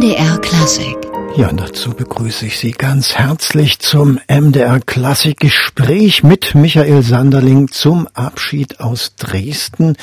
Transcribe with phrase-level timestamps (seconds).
[0.00, 7.02] MDR Klassik ja, und dazu begrüße ich Sie ganz herzlich zum MDR Klassikgespräch mit Michael
[7.02, 9.96] Sanderling zum Abschied aus Dresden.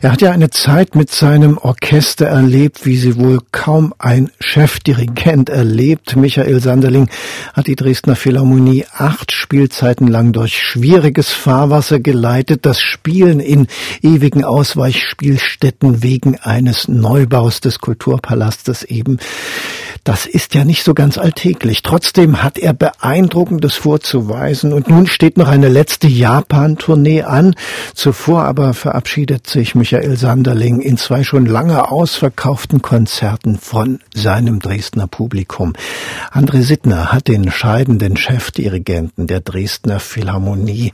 [0.00, 5.50] Er hat ja eine Zeit mit seinem Orchester erlebt, wie sie wohl kaum ein Chefdirigent
[5.50, 6.16] erlebt.
[6.16, 7.08] Michael Sanderling
[7.52, 13.66] hat die Dresdner Philharmonie acht Spielzeiten lang durch schwieriges Fahrwasser geleitet, das Spielen in
[14.00, 19.18] ewigen Ausweichspielstätten wegen eines Neubaus des Kulturpalastes eben.
[20.04, 21.82] Das ist ja nicht so ganz alltäglich.
[21.82, 27.54] Trotzdem hat er Beeindruckendes vorzuweisen und nun steht noch eine letzte Japan-Tournee an.
[27.94, 35.06] Zuvor aber verabschiedet sich Michael Sanderling in zwei schon lange ausverkauften Konzerten von seinem Dresdner
[35.06, 35.74] Publikum.
[36.32, 40.92] André Sittner hat den scheidenden Chefdirigenten der Dresdner Philharmonie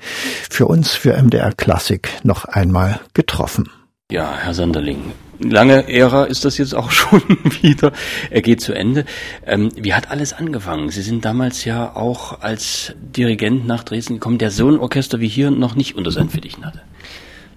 [0.51, 3.71] für uns, für MDR Klassik, noch einmal getroffen.
[4.11, 7.21] Ja, Herr Sanderling, lange Ära ist das jetzt auch schon
[7.61, 7.93] wieder.
[8.31, 9.05] Er geht zu Ende.
[9.45, 10.89] Ähm, wie hat alles angefangen?
[10.89, 15.29] Sie sind damals ja auch als Dirigent nach Dresden gekommen, der so ein Orchester wie
[15.29, 16.81] hier noch nicht unter seinen Fittichen hatte.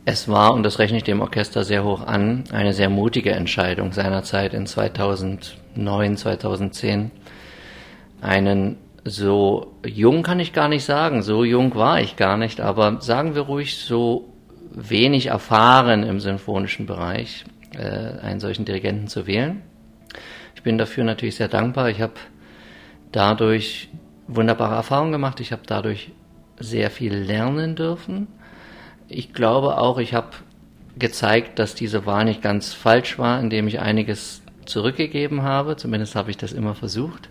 [0.04, 3.94] Es war, und das rechne ich dem Orchester sehr hoch an, eine sehr mutige Entscheidung
[3.94, 7.12] seinerzeit in 2009, 2010,
[8.20, 8.76] einen
[9.06, 13.36] so jung kann ich gar nicht sagen, so jung war ich gar nicht, aber sagen
[13.36, 14.28] wir ruhig so
[14.74, 19.62] wenig erfahren im sinfonischen Bereich, äh, einen solchen Dirigenten zu wählen.
[20.56, 21.90] Ich bin dafür natürlich sehr dankbar.
[21.90, 22.14] Ich habe
[23.12, 23.90] dadurch
[24.28, 25.40] wunderbare Erfahrungen gemacht.
[25.40, 26.12] Ich habe dadurch
[26.60, 28.28] sehr viel lernen dürfen.
[29.08, 30.30] Ich glaube auch, ich habe
[30.98, 35.76] gezeigt, dass diese Wahl nicht ganz falsch war, indem ich einiges zurückgegeben habe.
[35.76, 37.30] Zumindest habe ich das immer versucht.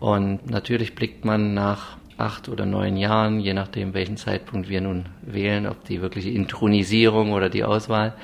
[0.00, 5.06] Und natürlich blickt man nach acht oder neun Jahren, je nachdem, welchen Zeitpunkt wir nun
[5.22, 8.14] wählen, ob die wirkliche Intronisierung oder die Auswahl,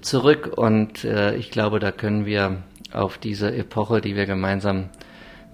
[0.00, 4.88] zurück und äh, ich glaube, da können wir auf diese Epoche, die wir gemeinsam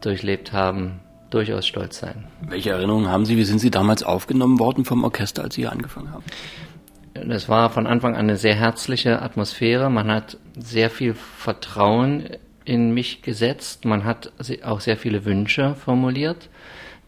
[0.00, 1.00] durchlebt haben,
[1.30, 2.24] durchaus stolz sein.
[2.42, 3.36] Welche Erinnerungen haben Sie?
[3.36, 6.24] Wie sind Sie damals aufgenommen worden vom Orchester, als Sie hier angefangen haben?
[7.26, 9.90] Das war von Anfang an eine sehr herzliche Atmosphäre.
[9.90, 12.24] Man hat sehr viel Vertrauen
[12.64, 13.84] in mich gesetzt.
[13.84, 14.32] Man hat
[14.62, 16.48] auch sehr viele Wünsche formuliert.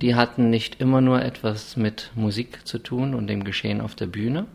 [0.02, 4.06] Die hatten nicht immer nur etwas mit Musik zu tun und dem Geschehen auf der
[4.06, 4.46] Bühne,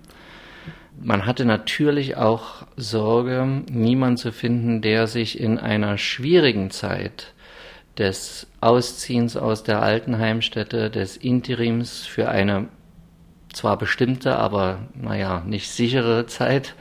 [1.01, 7.33] man hatte natürlich auch Sorge, niemand zu finden, der sich in einer schwierigen Zeit
[7.97, 12.69] des Ausziehens aus der alten Heimstätte, des Interims für eine
[13.53, 16.75] zwar bestimmte, aber naja, nicht sichere Zeitspanne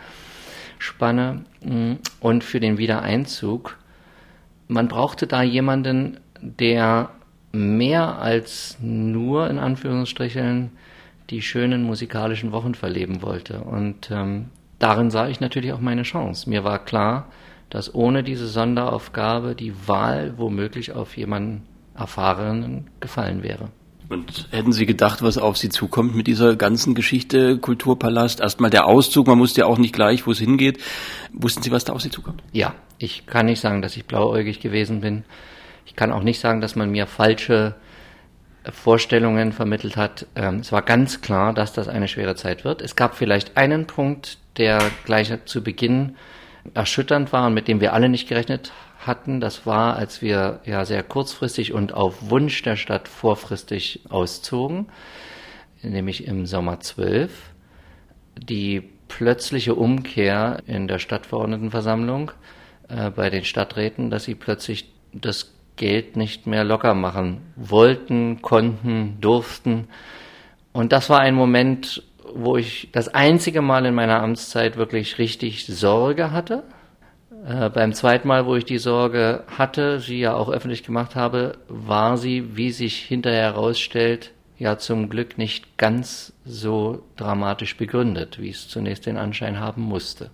[1.62, 3.78] mm, und für den Wiedereinzug.
[4.66, 7.10] Man brauchte da jemanden, der
[7.54, 10.70] mehr als nur in Anführungsstrichen
[11.30, 13.60] die schönen musikalischen Wochen verleben wollte.
[13.60, 14.46] Und ähm,
[14.78, 16.50] darin sah ich natürlich auch meine Chance.
[16.50, 17.28] Mir war klar,
[17.70, 21.62] dass ohne diese Sonderaufgabe die Wahl womöglich auf jemanden
[21.96, 23.70] Erfahrenen gefallen wäre.
[24.08, 28.40] Und hätten Sie gedacht, was auf Sie zukommt mit dieser ganzen Geschichte Kulturpalast?
[28.40, 30.78] Erstmal der Auszug, man wusste ja auch nicht gleich, wo es hingeht.
[31.32, 32.42] Wussten Sie, was da auf Sie zukommt?
[32.52, 35.24] Ja, ich kann nicht sagen, dass ich blauäugig gewesen bin.
[35.86, 37.74] Ich kann auch nicht sagen, dass man mir falsche
[38.72, 40.26] Vorstellungen vermittelt hat.
[40.34, 42.80] Ähm, es war ganz klar, dass das eine schwere Zeit wird.
[42.80, 46.16] Es gab vielleicht einen Punkt, der gleich zu Beginn
[46.72, 49.40] erschütternd war und mit dem wir alle nicht gerechnet hatten.
[49.40, 54.86] Das war, als wir ja sehr kurzfristig und auf Wunsch der Stadt vorfristig auszogen,
[55.82, 57.30] nämlich im Sommer 12.
[58.36, 62.30] Die plötzliche Umkehr in der Stadtverordnetenversammlung
[62.88, 69.18] äh, bei den Stadträten, dass sie plötzlich das Geld nicht mehr locker machen wollten, konnten,
[69.20, 69.88] durften.
[70.72, 72.02] Und das war ein Moment,
[72.34, 76.64] wo ich das einzige Mal in meiner Amtszeit wirklich richtig Sorge hatte.
[77.46, 81.58] Äh, beim zweiten Mal, wo ich die Sorge hatte, sie ja auch öffentlich gemacht habe,
[81.68, 88.50] war sie, wie sich hinterher herausstellt, ja zum Glück nicht ganz so dramatisch begründet, wie
[88.50, 90.30] es zunächst den Anschein haben musste.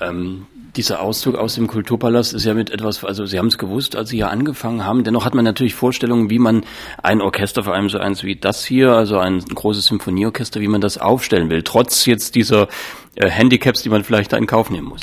[0.00, 0.46] Ähm,
[0.76, 4.10] dieser Auszug aus dem Kulturpalast ist ja mit etwas, also Sie haben es gewusst, als
[4.10, 5.04] Sie hier angefangen haben.
[5.04, 6.64] Dennoch hat man natürlich Vorstellungen, wie man
[7.02, 10.80] ein Orchester, vor allem so eins wie das hier, also ein großes Symphonieorchester, wie man
[10.80, 12.68] das aufstellen will, trotz jetzt dieser
[13.16, 15.02] äh, Handicaps, die man vielleicht da in Kauf nehmen muss.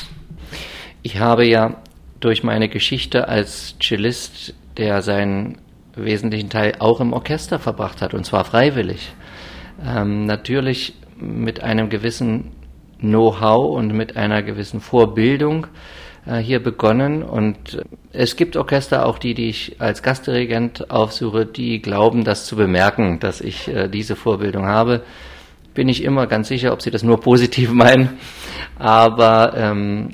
[1.02, 1.76] Ich habe ja
[2.20, 5.58] durch meine Geschichte als Cellist, der seinen
[5.94, 9.14] wesentlichen Teil auch im Orchester verbracht hat, und zwar freiwillig,
[9.84, 12.52] ähm, natürlich mit einem gewissen
[13.00, 15.66] Know-how und mit einer gewissen Vorbildung
[16.26, 17.22] äh, hier begonnen.
[17.22, 17.82] Und
[18.12, 23.20] es gibt Orchester, auch die, die ich als Gastdirigent aufsuche, die glauben, das zu bemerken,
[23.20, 25.02] dass ich äh, diese Vorbildung habe.
[25.74, 28.18] Bin ich immer ganz sicher, ob sie das nur positiv meinen.
[28.78, 30.10] Aber ähm,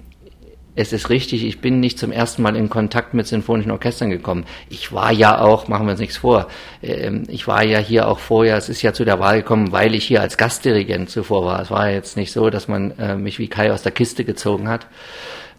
[0.74, 4.46] es ist richtig, ich bin nicht zum ersten Mal in Kontakt mit sinfonischen Orchestern gekommen.
[4.70, 6.48] Ich war ja auch, machen wir uns nichts vor,
[6.82, 9.94] ähm, ich war ja hier auch vorher, es ist ja zu der Wahl gekommen, weil
[9.94, 11.60] ich hier als Gastdirigent zuvor war.
[11.60, 14.69] Es war jetzt nicht so, dass man äh, mich wie Kai aus der Kiste gezogen
[14.69, 14.86] hat.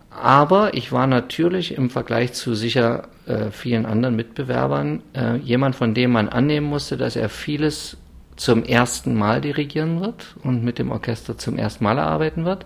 [0.09, 5.93] Aber ich war natürlich im Vergleich zu sicher äh, vielen anderen Mitbewerbern äh, jemand, von
[5.93, 7.97] dem man annehmen musste, dass er vieles
[8.35, 12.65] zum ersten Mal dirigieren wird und mit dem Orchester zum ersten Mal arbeiten wird.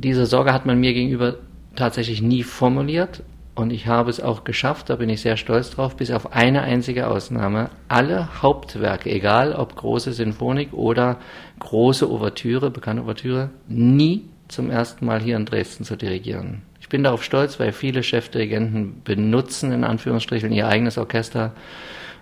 [0.00, 1.38] Diese Sorge hat man mir gegenüber
[1.74, 3.24] tatsächlich nie formuliert
[3.56, 6.62] und ich habe es auch geschafft, da bin ich sehr stolz drauf, bis auf eine
[6.62, 11.16] einzige Ausnahme, alle Hauptwerke, egal ob große Sinfonik oder
[11.58, 16.62] große Ouvertüre, bekannte Ouvertüre, nie zum ersten Mal hier in Dresden zu dirigieren.
[16.80, 21.54] Ich bin darauf stolz, weil viele Chefdirigenten benutzen in Anführungsstrichen ihr eigenes Orchester,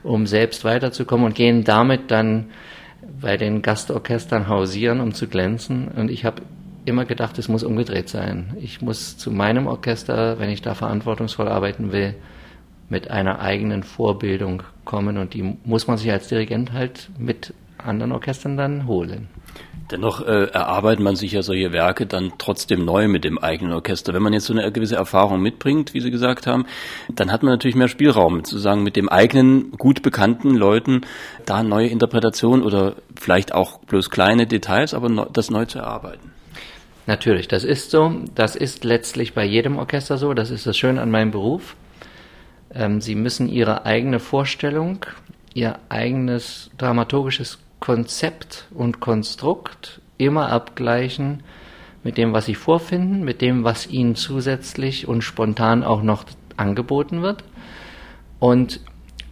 [0.03, 2.47] um selbst weiterzukommen und gehen damit dann
[3.21, 5.89] bei den Gastorchestern hausieren, um zu glänzen.
[5.89, 6.41] Und ich habe
[6.87, 8.57] immer gedacht, es muss umgedreht sein.
[8.61, 12.15] Ich muss zu meinem Orchester, wenn ich da verantwortungsvoll arbeiten will,
[12.89, 18.13] mit einer eigenen Vorbildung kommen und die muss man sich als Dirigent halt mit anderen
[18.13, 19.29] Orchestern dann holen.
[19.91, 24.13] Dennoch äh, erarbeitet man sich ja solche Werke dann trotzdem neu mit dem eigenen Orchester.
[24.15, 26.67] Wenn man jetzt so eine gewisse Erfahrung mitbringt, wie Sie gesagt haben,
[27.15, 31.03] dann hat man natürlich mehr Spielraum, sozusagen mit dem eigenen, gut bekannten Leuten
[31.45, 36.36] da neue Interpretationen oder vielleicht auch bloß kleine Details, aber das neu zu erarbeiten.
[37.07, 38.21] Natürlich, das ist so.
[38.35, 40.35] Das ist letztlich bei jedem Orchester so.
[40.35, 41.77] Das ist das Schöne an meinem Beruf.
[42.75, 45.07] Ähm, Sie müssen Ihre eigene Vorstellung,
[45.55, 51.43] Ihr eigenes dramaturgisches Konzept und Konstrukt immer abgleichen
[52.03, 56.25] mit dem, was Sie vorfinden, mit dem, was Ihnen zusätzlich und spontan auch noch
[56.57, 57.45] angeboten wird.
[58.41, 58.81] Und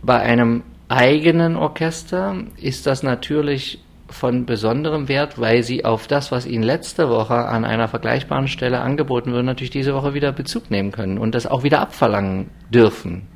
[0.03, 6.47] bei einem eigenen Orchester ist das natürlich von besonderem Wert, weil sie auf das, was
[6.47, 10.93] ihnen letzte Woche an einer vergleichbaren Stelle angeboten wird, natürlich diese Woche wieder Bezug nehmen
[10.93, 13.27] können und das auch wieder abverlangen dürfen.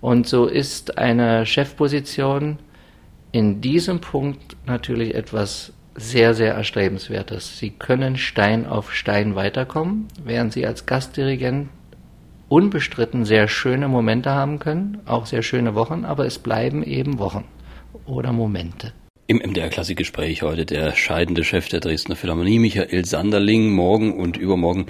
[0.00, 2.58] Und so ist eine Chefposition
[3.32, 7.58] in diesem Punkt natürlich etwas sehr, sehr erstrebenswertes.
[7.58, 11.68] Sie können Stein auf Stein weiterkommen, während Sie als Gastdirigent
[12.48, 17.44] unbestritten sehr schöne Momente haben können, auch sehr schöne Wochen, aber es bleiben eben Wochen
[18.04, 18.92] oder Momente.
[19.28, 23.72] Im MDR Klassikgespräch heute der scheidende Chef der Dresdner Philharmonie, Michael Sanderling.
[23.72, 24.86] Morgen und übermorgen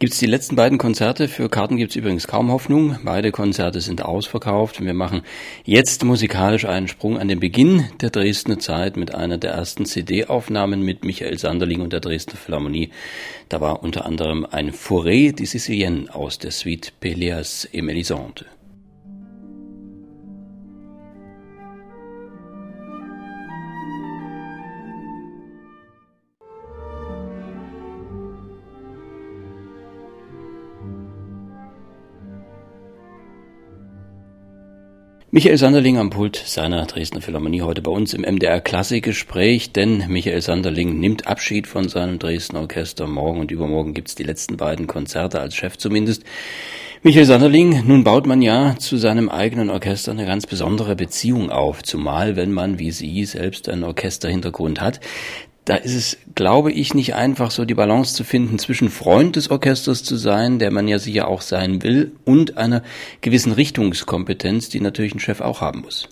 [0.00, 1.28] gibt's die letzten beiden Konzerte.
[1.28, 2.98] Für Karten gibt's übrigens kaum Hoffnung.
[3.04, 4.84] Beide Konzerte sind ausverkauft.
[4.84, 5.22] Wir machen
[5.64, 10.82] jetzt musikalisch einen Sprung an den Beginn der Dresdner Zeit mit einer der ersten CD-Aufnahmen
[10.82, 12.90] mit Michael Sanderling und der Dresdner Philharmonie.
[13.48, 18.46] Da war unter anderem ein Forêt de Sicilienne aus der Suite Peleas et Melisande.
[35.36, 40.40] Michael Sanderling am Pult seiner Dresdner Philharmonie heute bei uns im MDR Klassikgespräch, denn Michael
[40.40, 43.06] Sanderling nimmt Abschied von seinem Dresdner Orchester.
[43.06, 46.24] Morgen und übermorgen gibt's die letzten beiden Konzerte, als Chef zumindest.
[47.02, 51.82] Michael Sanderling, nun baut man ja zu seinem eigenen Orchester eine ganz besondere Beziehung auf,
[51.82, 55.00] zumal wenn man wie Sie selbst einen Orchesterhintergrund hat
[55.66, 59.50] da ist es, glaube ich, nicht einfach so die Balance zu finden zwischen Freund des
[59.50, 62.84] Orchesters zu sein, der man ja sicher auch sein will, und einer
[63.20, 66.08] gewissen Richtungskompetenz, die natürlich ein Chef auch haben muss.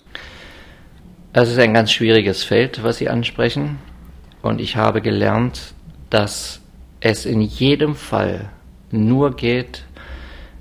[1.31, 3.79] Es ist ein ganz schwieriges Feld, was Sie ansprechen.
[4.41, 5.73] Und ich habe gelernt,
[6.09, 6.59] dass
[6.99, 8.49] es in jedem Fall
[8.91, 9.85] nur geht,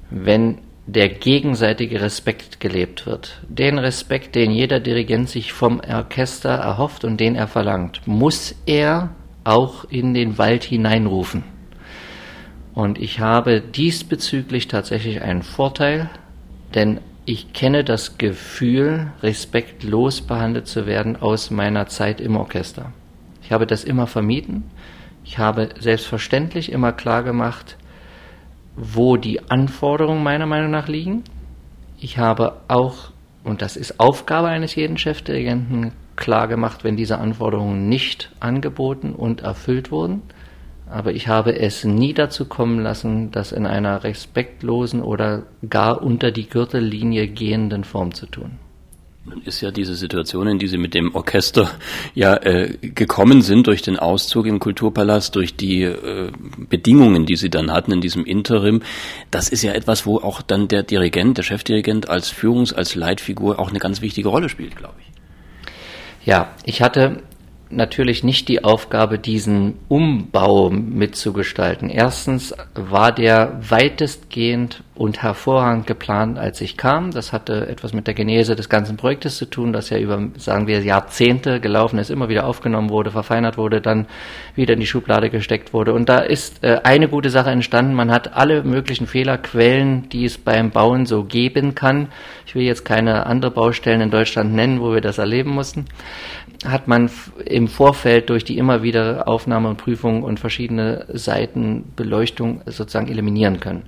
[0.08, 3.40] wenn der gegenseitige Respekt gelebt wird.
[3.48, 9.10] Den Respekt, den jeder Dirigent sich vom Orchester erhofft und den er verlangt, muss er
[9.44, 11.44] auch in den Wald hineinrufen.
[12.74, 16.10] Und ich habe diesbezüglich tatsächlich einen Vorteil,
[16.74, 22.92] denn ich kenne das Gefühl, respektlos behandelt zu werden aus meiner Zeit im Orchester.
[23.42, 24.64] Ich habe das immer vermieden.
[25.24, 27.78] Ich habe selbstverständlich immer klar gemacht,
[28.76, 31.24] wo die Anforderungen meiner Meinung nach liegen.
[31.98, 33.10] Ich habe auch,
[33.44, 39.42] und das ist Aufgabe eines jeden Chefdirigenten, klar gemacht, wenn diese Anforderungen nicht angeboten und
[39.42, 40.22] erfüllt wurden.
[40.88, 46.30] Aber ich habe es nie dazu kommen lassen, das in einer respektlosen oder gar unter
[46.30, 48.58] die Gürtellinie gehenden Form zu tun.
[49.46, 51.70] Ist ja diese Situation, in die Sie mit dem Orchester
[52.14, 56.30] ja äh, gekommen sind durch den Auszug im Kulturpalast, durch die äh,
[56.68, 58.82] Bedingungen, die Sie dann hatten in diesem Interim,
[59.30, 63.58] das ist ja etwas, wo auch dann der Dirigent, der Chefdirigent als Führungs-, als Leitfigur
[63.58, 66.26] auch eine ganz wichtige Rolle spielt, glaube ich.
[66.26, 67.22] Ja, ich hatte
[67.76, 71.90] natürlich nicht die Aufgabe, diesen Umbau mitzugestalten.
[71.90, 77.10] Erstens war der weitestgehend und hervorragend geplant, als ich kam.
[77.10, 80.66] Das hatte etwas mit der Genese des ganzen Projektes zu tun, das ja über, sagen
[80.68, 84.06] wir, Jahrzehnte gelaufen ist, immer wieder aufgenommen wurde, verfeinert wurde, dann
[84.54, 85.92] wieder in die Schublade gesteckt wurde.
[85.92, 87.94] Und da ist äh, eine gute Sache entstanden.
[87.94, 92.08] Man hat alle möglichen Fehlerquellen, die es beim Bauen so geben kann.
[92.46, 95.86] Ich will jetzt keine andere Baustellen in Deutschland nennen, wo wir das erleben mussten
[96.64, 97.10] hat man
[97.44, 103.84] im Vorfeld durch die immer wieder Aufnahme und Prüfung und verschiedene Seitenbeleuchtung sozusagen eliminieren können.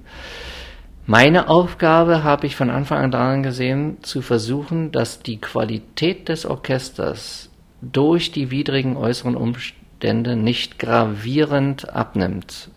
[1.06, 6.45] Meine Aufgabe habe ich von Anfang an daran gesehen, zu versuchen, dass die Qualität des
[6.45, 7.49] Orchesters
[7.80, 12.71] durch die widrigen äußeren Umstände nicht gravierend abnimmt.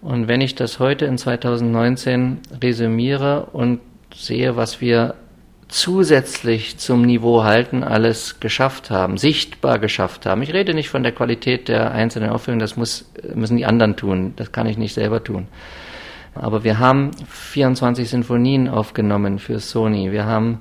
[0.00, 3.80] Und wenn ich das heute in 2019 resümiere und
[4.14, 5.14] sehe, was wir
[5.70, 10.42] zusätzlich zum Niveau halten alles geschafft haben, sichtbar geschafft haben.
[10.42, 14.34] Ich rede nicht von der Qualität der einzelnen Aufführungen, das muss, müssen die anderen tun,
[14.36, 15.46] das kann ich nicht selber tun.
[16.34, 20.60] Aber wir haben 24 Sinfonien aufgenommen für Sony, wir haben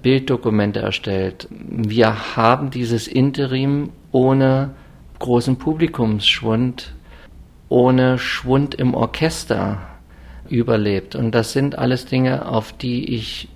[0.00, 4.70] Bilddokumente erstellt, wir haben dieses Interim ohne
[5.18, 6.94] großen Publikumsschwund,
[7.68, 9.80] ohne Schwund im Orchester
[10.48, 11.14] überlebt.
[11.14, 13.48] Und das sind alles Dinge, auf die ich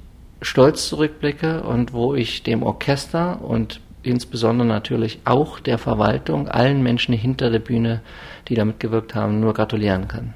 [0.43, 7.15] stolz zurückblicke und wo ich dem Orchester und insbesondere natürlich auch der Verwaltung, allen Menschen
[7.15, 8.01] hinter der Bühne,
[8.49, 10.35] die da mitgewirkt haben, nur gratulieren kann.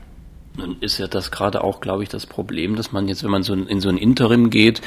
[0.57, 3.43] Nun ist ja das gerade auch, glaube ich, das Problem, dass man jetzt, wenn man
[3.43, 4.81] so in so ein Interim geht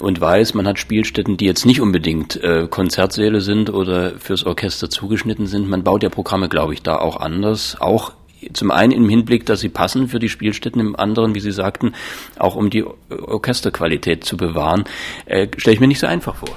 [0.00, 4.90] und weiß, man hat Spielstätten, die jetzt nicht unbedingt äh, Konzertsäle sind oder fürs Orchester
[4.90, 8.12] zugeschnitten sind, man baut ja Programme, glaube ich, da auch anders, auch
[8.52, 11.94] zum einen im Hinblick, dass sie passen für die Spielstätten, im anderen, wie Sie sagten,
[12.38, 14.84] auch um die Orchesterqualität zu bewahren,
[15.26, 16.56] äh, stelle ich mir nicht so einfach vor.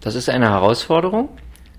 [0.00, 1.28] Das ist eine Herausforderung.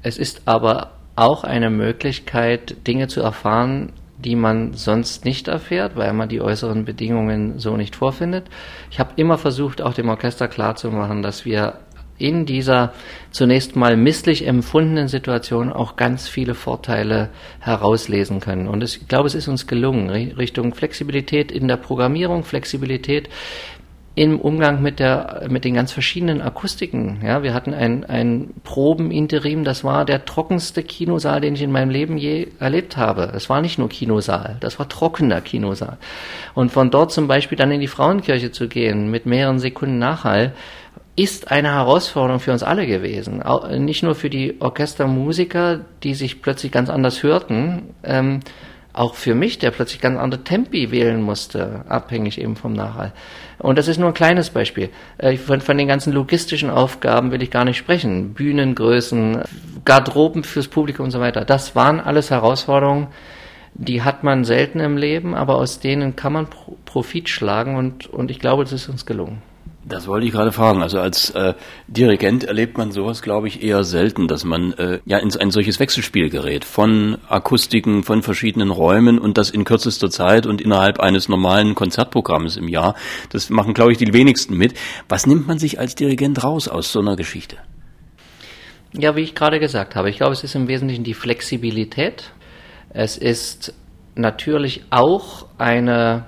[0.03, 6.13] Es ist aber auch eine Möglichkeit, Dinge zu erfahren, die man sonst nicht erfährt, weil
[6.13, 8.47] man die äußeren Bedingungen so nicht vorfindet.
[8.91, 11.79] Ich habe immer versucht, auch dem Orchester klarzumachen, dass wir
[12.19, 12.93] in dieser
[13.31, 18.67] zunächst mal misslich empfundenen Situation auch ganz viele Vorteile herauslesen können.
[18.67, 23.29] Und ich glaube, es ist uns gelungen, Richtung Flexibilität in der Programmierung, Flexibilität
[24.19, 27.21] im Umgang mit der mit den ganz verschiedenen Akustiken.
[27.23, 31.89] Ja, wir hatten ein, ein Probeninterim, das war der trockenste Kinosaal, den ich in meinem
[31.89, 33.31] Leben je erlebt habe.
[33.33, 35.97] Es war nicht nur Kinosaal, das war trockener Kinosaal.
[36.53, 40.53] Und von dort zum Beispiel dann in die Frauenkirche zu gehen mit mehreren Sekunden Nachhall,
[41.19, 43.43] ist eine Herausforderung für uns alle gewesen.
[43.43, 48.39] Auch nicht nur für die Orchestermusiker, die sich plötzlich ganz anders hörten, ähm,
[48.93, 53.11] auch für mich, der plötzlich ganz andere Tempi wählen musste, abhängig eben vom Nachhall.
[53.57, 54.91] Und das ist nur ein kleines Beispiel.
[55.17, 58.33] Äh, von, von, den ganzen logistischen Aufgaben will ich gar nicht sprechen.
[58.33, 59.41] Bühnengrößen,
[59.83, 61.43] Garderoben fürs Publikum und so weiter.
[61.43, 63.07] Das waren alles Herausforderungen,
[63.73, 66.47] die hat man selten im Leben, aber aus denen kann man
[66.85, 69.48] Profit schlagen und, und ich glaube, es ist uns gelungen.
[69.85, 70.83] Das wollte ich gerade fragen.
[70.83, 71.53] Also als äh,
[71.87, 75.79] Dirigent erlebt man sowas, glaube ich, eher selten, dass man äh, ja in ein solches
[75.79, 81.29] Wechselspiel gerät von Akustiken, von verschiedenen Räumen und das in kürzester Zeit und innerhalb eines
[81.29, 82.95] normalen Konzertprogramms im Jahr.
[83.29, 84.73] Das machen, glaube ich, die wenigsten mit.
[85.07, 87.57] Was nimmt man sich als Dirigent raus aus so einer Geschichte?
[88.93, 92.31] Ja, wie ich gerade gesagt habe, ich glaube, es ist im Wesentlichen die Flexibilität.
[92.89, 93.73] Es ist
[94.15, 96.25] natürlich auch eine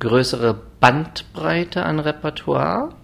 [0.00, 2.94] größere Bandbreite an Repertoire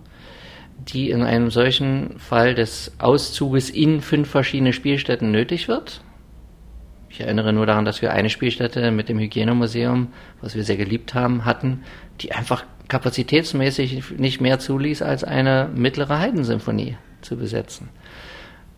[0.79, 6.03] die in einem solchen Fall des Auszuges in fünf verschiedene Spielstätten nötig wird.
[7.09, 10.09] Ich erinnere nur daran, dass wir eine Spielstätte mit dem Hygienemuseum,
[10.41, 11.83] was wir sehr geliebt haben, hatten,
[12.21, 17.89] die einfach kapazitätsmäßig nicht mehr zuließ, als eine mittlere Heidensymphonie zu besetzen.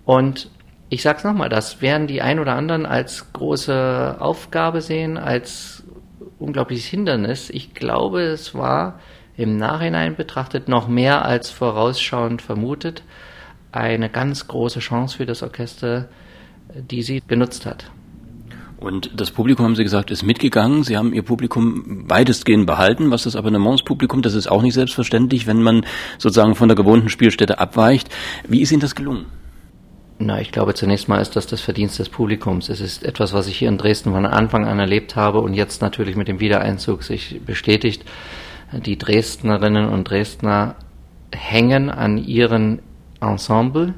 [0.05, 0.51] Und
[0.89, 5.78] ich sag's nochmal, das werden die ein oder anderen als große Aufgabe sehen, als
[6.39, 7.51] unglaubliches Hindernis.
[7.51, 9.01] Ich glaube, es war
[9.37, 13.03] im Nachhinein betrachtet noch mehr als vorausschauend vermutet
[13.73, 16.09] eine ganz große Chance für das Orchester,
[16.75, 17.91] die sie genutzt hat.
[18.79, 20.85] Und das Publikum, haben Sie gesagt, ist mitgegangen.
[20.85, 23.11] Sie haben Ihr Publikum weitestgehend behalten.
[23.11, 25.85] Was das Abonnementspublikum, das ist auch nicht selbstverständlich, wenn man
[26.19, 28.09] sozusagen von der gewohnten Spielstätte abweicht.
[28.47, 29.27] Wie ist Ihnen das gelungen?
[30.21, 32.69] Na, ich glaube, zunächst mal ist das das Verdienst des Publikums.
[32.69, 35.81] Es ist etwas, was ich hier in Dresden von Anfang an erlebt habe und jetzt
[35.81, 38.05] natürlich mit dem Wiedereinzug sich bestätigt.
[38.73, 40.75] Die Dresdnerinnen und Dresdner
[41.33, 42.81] hängen an ihren
[43.21, 43.95] Ensemble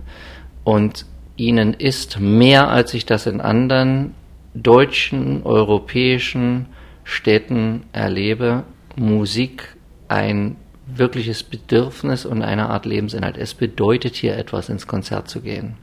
[0.62, 4.14] und ihnen ist mehr, als ich das in anderen
[4.52, 6.66] deutschen, europäischen
[7.02, 9.74] Städten erlebe, Musik
[10.08, 13.38] ein wirkliches Bedürfnis und eine Art Lebensinhalt.
[13.38, 15.76] Es bedeutet hier etwas, ins Konzert zu gehen.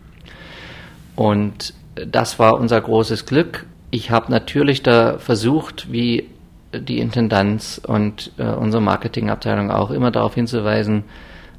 [1.17, 3.65] Und das war unser großes Glück.
[3.89, 6.29] Ich habe natürlich da versucht, wie
[6.71, 11.05] die Intendanz und äh, unsere Marketingabteilung auch immer darauf hinzuweisen,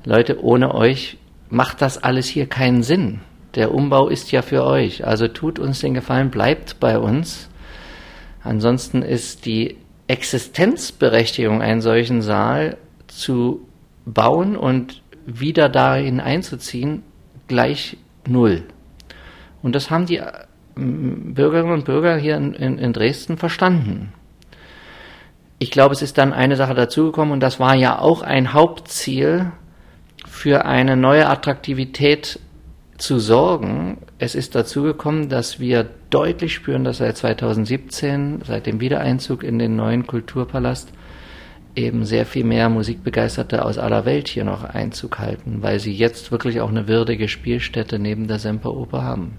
[0.05, 1.19] Leute, ohne euch
[1.50, 3.21] macht das alles hier keinen Sinn.
[3.57, 5.05] Der Umbau ist ja für euch.
[5.05, 7.49] Also tut uns den Gefallen, bleibt bei uns.
[8.45, 12.77] Ansonsten ist die Existenzberechtigung, einen solchen Saal
[13.09, 13.67] zu
[14.07, 17.03] bauen und wieder dahin einzuziehen,
[17.49, 17.97] gleich
[18.27, 18.62] null.
[19.62, 20.21] Und das haben die
[20.75, 24.12] Bürgerinnen und Bürger hier in, in, in Dresden verstanden.
[25.59, 29.50] Ich glaube, es ist dann eine Sache dazugekommen und das war ja auch ein Hauptziel
[30.27, 32.38] für eine neue Attraktivität
[32.97, 33.99] zu sorgen.
[34.19, 39.75] Es ist dazugekommen, dass wir deutlich spüren, dass seit 2017, seit dem Wiedereinzug in den
[39.75, 40.93] neuen Kulturpalast,
[41.75, 46.33] eben sehr viel mehr Musikbegeisterte aus aller Welt hier noch Einzug halten, weil sie jetzt
[46.33, 49.38] wirklich auch eine würdige Spielstätte neben der Semperoper haben.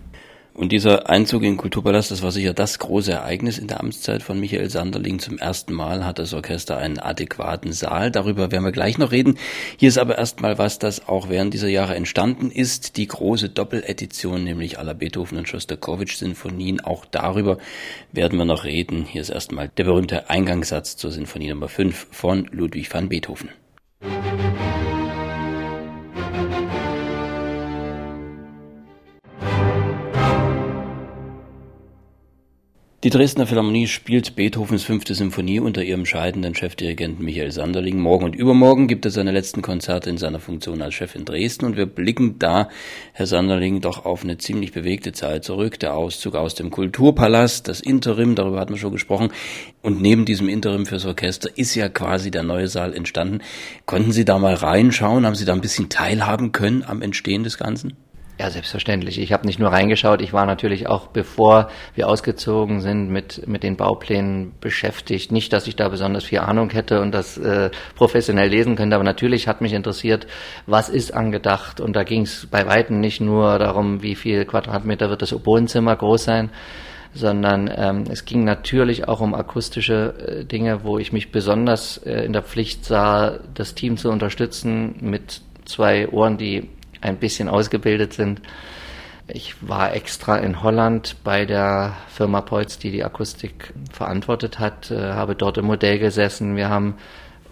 [0.60, 4.22] Und dieser Einzug in den Kulturpalast, das war sicher das große Ereignis in der Amtszeit
[4.22, 5.20] von Michael Sanderling.
[5.20, 8.12] Zum ersten Mal hat das Orchester einen adäquaten Saal.
[8.12, 9.38] Darüber werden wir gleich noch reden.
[9.78, 12.98] Hier ist aber erstmal was, das auch während dieser Jahre entstanden ist.
[12.98, 16.82] Die große Doppeledition, nämlich aller Beethoven und Schostakowitsch-Sinfonien.
[16.82, 17.58] Auch darüber
[18.12, 19.06] werden wir noch reden.
[19.06, 23.48] Hier ist erstmal der berühmte Eingangssatz zur Sinfonie Nummer 5 von Ludwig van Beethoven.
[33.02, 37.98] Die Dresdner Philharmonie spielt Beethovens fünfte Symphonie unter ihrem scheidenden Chefdirigenten Michael Sanderling.
[37.98, 41.64] Morgen und übermorgen gibt er seine letzten Konzerte in seiner Funktion als Chef in Dresden
[41.64, 42.68] und wir blicken da,
[43.14, 45.80] Herr Sanderling, doch auf eine ziemlich bewegte Zeit zurück.
[45.80, 49.32] Der Auszug aus dem Kulturpalast, das Interim, darüber hatten wir schon gesprochen.
[49.82, 53.40] Und neben diesem Interim fürs Orchester ist ja quasi der neue Saal entstanden.
[53.86, 55.26] Konnten Sie da mal reinschauen?
[55.26, 57.96] Haben Sie da ein bisschen teilhaben können am Entstehen des Ganzen?
[58.40, 59.20] Ja, selbstverständlich.
[59.20, 63.64] Ich habe nicht nur reingeschaut, ich war natürlich auch, bevor wir ausgezogen sind, mit, mit
[63.64, 65.34] den Bauplänen beschäftigt.
[65.34, 69.04] Nicht, dass ich da besonders viel Ahnung hätte und das äh, professionell lesen könnte, aber
[69.04, 70.26] natürlich hat mich interessiert,
[70.68, 71.82] was ist angedacht.
[71.82, 75.98] Und da ging es bei Weitem nicht nur darum, wie viel Quadratmeter wird das Oboenzimmer
[75.98, 76.50] groß sein,
[77.14, 82.24] sondern ähm, es ging natürlich auch um akustische äh, Dinge, wo ich mich besonders äh,
[82.24, 86.70] in der Pflicht sah, das Team zu unterstützen mit zwei Ohren, die
[87.02, 88.42] ein bisschen ausgebildet sind.
[89.28, 95.14] Ich war extra in Holland bei der Firma Polz, die die Akustik verantwortet hat, äh,
[95.14, 96.56] habe dort im Modell gesessen.
[96.56, 96.96] Wir haben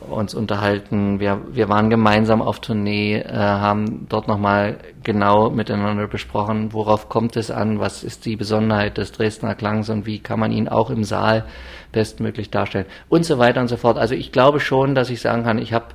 [0.09, 6.73] uns unterhalten, wir, wir waren gemeinsam auf Tournee, äh, haben dort nochmal genau miteinander besprochen,
[6.73, 10.51] worauf kommt es an, was ist die Besonderheit des Dresdner Klangs und wie kann man
[10.51, 11.45] ihn auch im Saal
[11.91, 13.97] bestmöglich darstellen und so weiter und so fort.
[13.97, 15.87] Also ich glaube schon, dass ich sagen kann, ich habe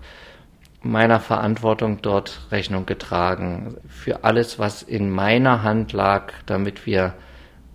[0.83, 3.77] meiner Verantwortung dort Rechnung getragen.
[3.89, 7.15] Für alles, was in meiner Hand lag, damit wir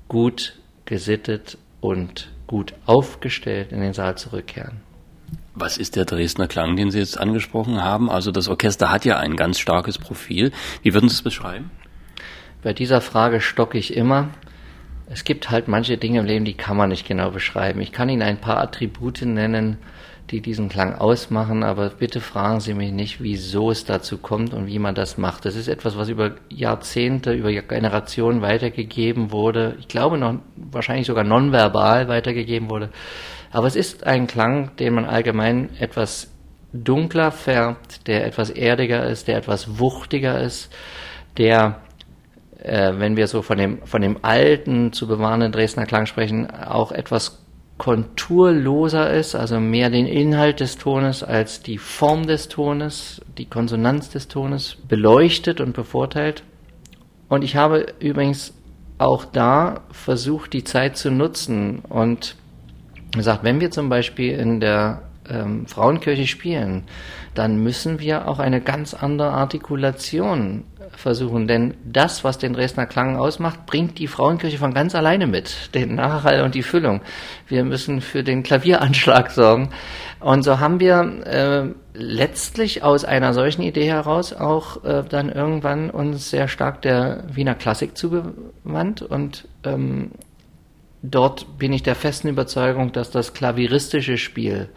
[0.07, 4.81] gut gesittet und gut aufgestellt in den Saal zurückkehren.
[5.53, 8.09] Was ist der Dresdner Klang, den Sie jetzt angesprochen haben?
[8.09, 10.51] Also das Orchester hat ja ein ganz starkes Profil.
[10.83, 11.71] Wie würden Sie es beschreiben?
[12.61, 14.29] Bei dieser Frage stocke ich immer.
[15.09, 17.81] Es gibt halt manche Dinge im Leben, die kann man nicht genau beschreiben.
[17.81, 19.77] Ich kann Ihnen ein paar Attribute nennen,
[20.29, 24.67] die diesen Klang ausmachen, aber bitte fragen Sie mich nicht, wieso es dazu kommt und
[24.67, 25.45] wie man das macht.
[25.45, 29.77] Das ist etwas, was über Jahrzehnte, über Generationen weitergegeben wurde.
[29.79, 32.89] Ich glaube noch wahrscheinlich sogar nonverbal weitergegeben wurde.
[33.51, 36.29] Aber es ist ein Klang, den man allgemein etwas
[36.73, 40.73] dunkler färbt, der etwas erdiger ist, der etwas wuchtiger ist,
[41.37, 41.79] der
[42.61, 46.91] äh, wenn wir so von dem, von dem alten zu bewahrenden Dresdner Klang sprechen, auch
[46.91, 47.39] etwas
[47.77, 54.09] konturloser ist, also mehr den Inhalt des Tones als die Form des Tones, die Konsonanz
[54.09, 56.43] des Tones beleuchtet und bevorteilt.
[57.29, 58.53] Und ich habe übrigens
[58.97, 62.35] auch da versucht, die Zeit zu nutzen und
[63.15, 66.83] gesagt, wenn wir zum Beispiel in der ähm, Frauenkirche spielen,
[67.37, 70.63] dann müssen wir auch eine ganz andere Artikulation
[70.95, 71.47] versuchen.
[71.47, 75.73] Denn das, was den Dresdner Klang ausmacht, bringt die Frauenkirche von ganz alleine mit.
[75.75, 77.01] Den Nachhall und die Füllung.
[77.47, 79.69] Wir müssen für den Klavieranschlag sorgen.
[80.19, 85.89] Und so haben wir äh, letztlich aus einer solchen Idee heraus auch äh, dann irgendwann
[85.89, 90.11] uns sehr stark der Wiener Klassik zugewandt und ähm,
[91.03, 94.69] dort bin ich der festen Überzeugung, dass das klavieristische Spiel,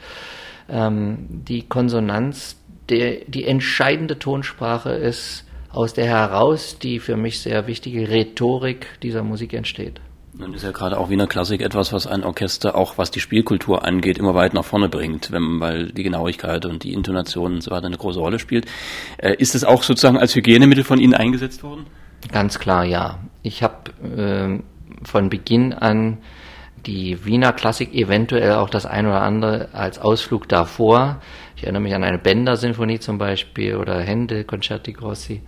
[0.70, 2.56] ähm, die Konsonanz,
[2.88, 9.22] der, die entscheidende Tonsprache ist, aus der heraus die für mich sehr wichtige Rhetorik dieser
[9.22, 10.00] Musik entsteht.
[10.32, 13.84] Nun ist ja gerade auch Wiener Klassik etwas, was ein Orchester auch was die Spielkultur
[13.84, 17.70] angeht, immer weit nach vorne bringt, wenn, weil die Genauigkeit und die Intonation und so
[17.70, 18.66] weiter eine große Rolle spielt.
[19.18, 21.86] Äh, ist es auch sozusagen als Hygienemittel von Ihnen eingesetzt worden?
[22.32, 23.18] Ganz klar, ja.
[23.42, 24.62] Ich habe äh,
[25.04, 26.18] von Beginn an
[26.86, 31.20] die Wiener Klassik eventuell auch das ein oder andere als Ausflug davor.
[31.56, 35.42] Ich erinnere mich an eine Bender-Sinfonie zum Beispiel oder Händel, Concerti Grossi,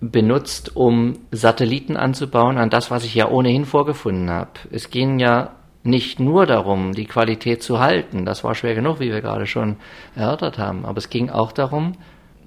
[0.00, 4.50] benutzt, um Satelliten anzubauen an das, was ich ja ohnehin vorgefunden habe.
[4.70, 9.10] Es ging ja nicht nur darum, die Qualität zu halten, das war schwer genug, wie
[9.10, 9.76] wir gerade schon
[10.14, 11.92] erörtert haben, aber es ging auch darum,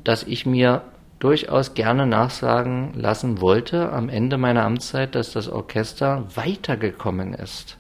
[0.04, 0.84] dass ich mir
[1.20, 7.78] durchaus gerne nachsagen lassen wollte am Ende meiner Amtszeit, dass das Orchester weitergekommen ist.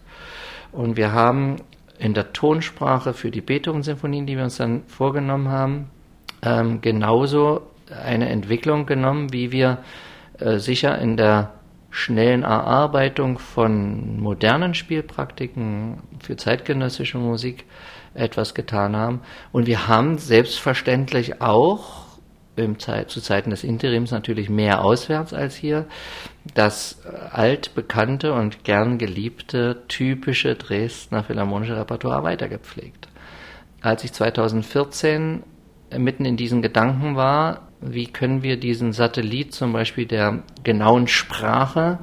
[0.73, 1.57] Und wir haben
[1.99, 5.89] in der Tonsprache für die Beethoven-Sinfonien, die wir uns dann vorgenommen haben,
[6.41, 7.61] ähm, genauso
[8.03, 9.77] eine Entwicklung genommen, wie wir
[10.39, 11.51] äh, sicher in der
[11.91, 17.65] schnellen Erarbeitung von modernen Spielpraktiken für zeitgenössische Musik
[18.15, 19.21] etwas getan haben.
[19.51, 22.02] Und wir haben selbstverständlich auch
[22.77, 25.85] Zeit, zu Zeiten des Interims natürlich mehr auswärts als hier,
[26.53, 33.07] das altbekannte und gern geliebte typische Dresdner Philharmonische Repertoire weitergepflegt.
[33.81, 35.43] Als ich 2014
[35.97, 41.99] mitten in diesen Gedanken war, wie können wir diesen Satellit zum Beispiel der genauen Sprache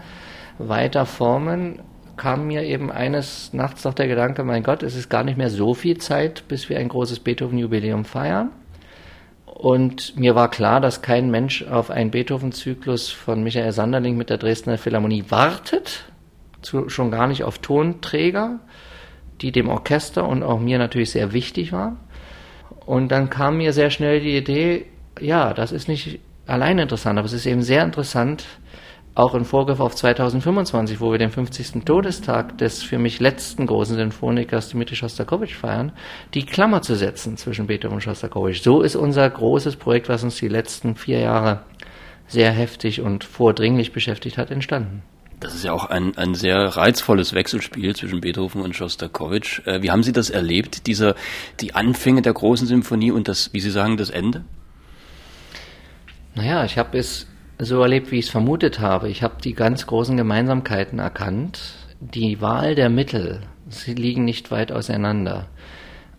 [0.59, 1.81] weiter formen,
[2.17, 5.49] kam mir eben eines Nachts noch der Gedanke, mein Gott, es ist gar nicht mehr
[5.49, 8.51] so viel Zeit, bis wir ein großes Beethoven-Jubiläum feiern.
[9.61, 14.39] Und mir war klar, dass kein Mensch auf einen Beethoven-Zyklus von Michael Sanderling mit der
[14.39, 16.07] Dresdner Philharmonie wartet,
[16.63, 18.61] zu, schon gar nicht auf Tonträger,
[19.43, 21.99] die dem Orchester und auch mir natürlich sehr wichtig waren.
[22.87, 24.87] Und dann kam mir sehr schnell die Idee,
[25.21, 28.47] ja, das ist nicht allein interessant, aber es ist eben sehr interessant,
[29.21, 31.85] auch in Vorgriff auf 2025, wo wir den 50.
[31.85, 35.93] Todestag des für mich letzten großen Sinfonikers Dmitri Shostakovich feiern,
[36.33, 38.63] die Klammer zu setzen zwischen Beethoven und Shostakovich.
[38.63, 41.61] So ist unser großes Projekt, was uns die letzten vier Jahre
[42.29, 45.03] sehr heftig und vordringlich beschäftigt hat, entstanden.
[45.39, 49.63] Das ist ja auch ein, ein sehr reizvolles Wechselspiel zwischen Beethoven und Shostakovich.
[49.67, 51.15] Äh, wie haben Sie das erlebt, diese,
[51.61, 54.45] die Anfänge der großen Symphonie und das, wie Sie sagen, das Ende?
[56.35, 57.27] Naja, ich habe es
[57.61, 59.09] so erlebt, wie ich es vermutet habe.
[59.09, 61.61] Ich habe die ganz großen Gemeinsamkeiten erkannt.
[62.01, 65.47] Die Wahl der Mittel, sie liegen nicht weit auseinander.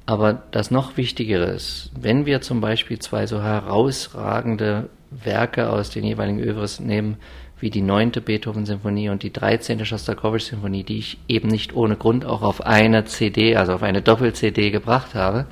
[0.06, 6.04] Aber das noch Wichtigere ist, wenn wir zum Beispiel zwei so herausragende Werke aus den
[6.04, 7.18] jeweiligen Övres nehmen,
[7.60, 12.42] wie die neunte Beethoven-Symphonie und die dreizehnte Shostakovich-Symphonie, die ich eben nicht ohne Grund auch
[12.42, 15.46] auf eine CD, also auf eine Doppel-CD gebracht habe,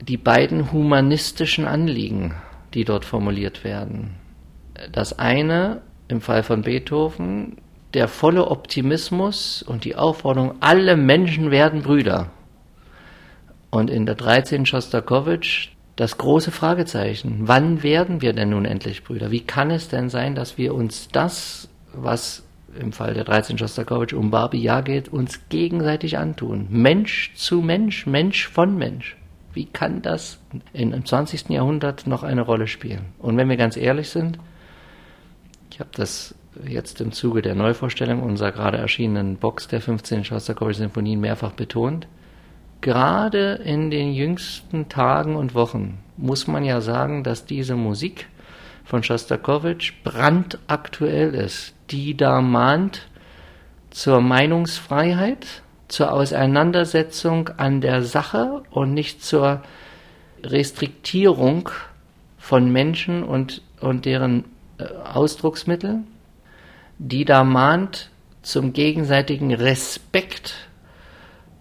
[0.00, 2.34] die beiden humanistischen Anliegen,
[2.74, 4.14] die dort formuliert werden,
[4.92, 7.56] das eine im Fall von Beethoven,
[7.94, 12.30] der volle Optimismus und die Aufforderung, alle Menschen werden Brüder.
[13.70, 17.40] Und in der 13 Schostakowitsch das große Fragezeichen.
[17.42, 19.30] Wann werden wir denn nun endlich Brüder?
[19.30, 22.42] Wie kann es denn sein, dass wir uns das, was
[22.80, 26.68] im Fall der 13 Schostakowitsch um Barbie Jahr geht, uns gegenseitig antun?
[26.70, 29.16] Mensch zu Mensch, Mensch von Mensch.
[29.52, 30.38] Wie kann das
[30.72, 31.50] im 20.
[31.50, 33.06] Jahrhundert noch eine Rolle spielen?
[33.18, 34.38] Und wenn wir ganz ehrlich sind,
[35.80, 36.34] ich habe das
[36.66, 42.06] jetzt im Zuge der Neuvorstellung unserer gerade erschienenen Box der 15 Schostakowitsch-Sinfonien mehrfach betont.
[42.82, 48.26] Gerade in den jüngsten Tagen und Wochen muss man ja sagen, dass diese Musik
[48.84, 53.08] von Schostakowitsch brandaktuell ist, die da mahnt
[53.88, 59.62] zur Meinungsfreiheit, zur Auseinandersetzung an der Sache und nicht zur
[60.44, 61.70] Restriktierung
[62.36, 64.44] von Menschen und, und deren
[65.04, 66.00] Ausdrucksmittel,
[66.98, 68.10] die da mahnt
[68.42, 70.54] zum gegenseitigen Respekt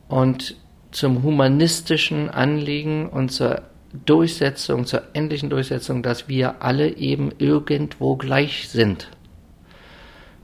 [0.07, 0.55] und
[0.91, 3.61] zum humanistischen Anliegen und zur
[4.05, 9.09] Durchsetzung, zur endlichen Durchsetzung, dass wir alle eben irgendwo gleich sind.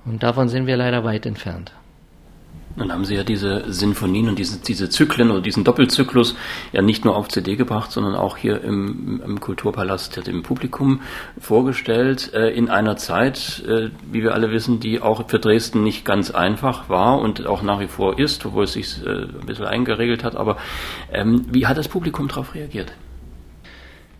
[0.05, 1.71] Und davon sind wir leider weit entfernt.
[2.77, 6.35] Dann haben Sie ja diese Sinfonien und diese, diese Zyklen oder diesen Doppelzyklus
[6.73, 10.99] ja nicht nur auf CD gebracht, sondern auch hier im, im Kulturpalast dem Publikum
[11.39, 16.03] vorgestellt, äh, in einer Zeit, äh, wie wir alle wissen, die auch für Dresden nicht
[16.03, 19.65] ganz einfach war und auch nach wie vor ist, obwohl es sich äh, ein bisschen
[19.65, 20.35] eingeregelt hat.
[20.35, 20.57] Aber
[21.13, 22.91] ähm, wie hat das Publikum darauf reagiert?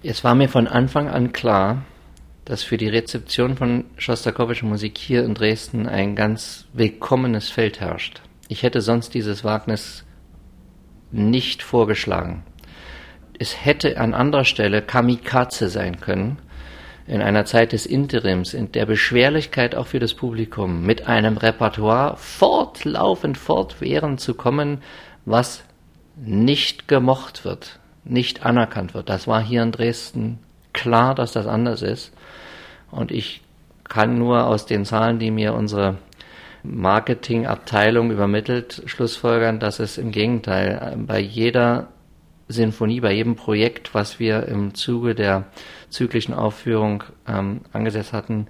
[0.02, 1.82] Es war mir von Anfang an klar,
[2.46, 8.22] dass für die Rezeption von Schostakowitscher Musik hier in Dresden ein ganz willkommenes Feld herrscht.
[8.48, 10.06] Ich hätte sonst dieses Wagnis
[11.12, 12.44] nicht vorgeschlagen.
[13.38, 16.38] Es hätte an anderer Stelle Kamikaze sein können,
[17.08, 22.18] in einer Zeit des Interims, in der Beschwerlichkeit auch für das Publikum, mit einem Repertoire
[22.18, 24.82] fortlaufend fortwährend zu kommen,
[25.26, 25.64] was
[26.16, 29.10] nicht gemocht wird, nicht anerkannt wird.
[29.10, 30.40] Das war hier in Dresden
[30.74, 32.12] klar, dass das anders ist.
[32.90, 33.42] Und ich
[33.84, 35.98] kann nur aus den Zahlen, die mir unsere
[36.68, 41.88] Marketingabteilung übermittelt, schlussfolgern, dass es im Gegenteil bei jeder
[42.48, 45.46] Sinfonie, bei jedem Projekt, was wir im Zuge der
[45.90, 48.48] zyklischen Aufführung ähm, angesetzt hatten,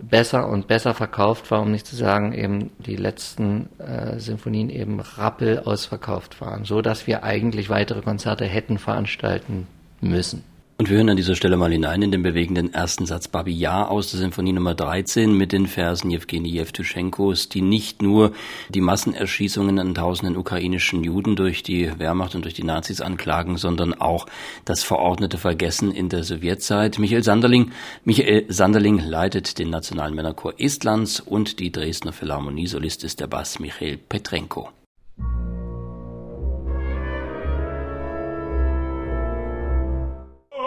[0.00, 5.00] besser und besser verkauft war, um nicht zu sagen, eben die letzten äh, Sinfonien eben
[5.00, 9.66] rappel ausverkauft waren, so dass wir eigentlich weitere Konzerte hätten veranstalten
[10.00, 10.44] müssen.
[10.76, 13.86] Und wir hören an dieser Stelle mal hinein in den bewegenden ersten Satz Babi Ja
[13.86, 18.32] aus der Sinfonie Nummer 13 mit den Versen Jewgeni Jewtuschenkos, die nicht nur
[18.70, 23.94] die Massenerschießungen an tausenden ukrainischen Juden durch die Wehrmacht und durch die Nazis anklagen, sondern
[23.94, 24.26] auch
[24.64, 26.98] das verordnete Vergessen in der Sowjetzeit.
[26.98, 27.70] Michael Sanderling,
[28.02, 32.66] Michael Sanderling leitet den Nationalen Männerchor Estlands und die Dresdner Philharmonie.
[32.66, 34.70] Solist ist der Bass Michael Petrenko.